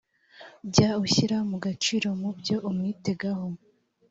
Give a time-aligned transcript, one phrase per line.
[0.73, 3.47] jya ushyira mu gaciro mu byo umwitegaho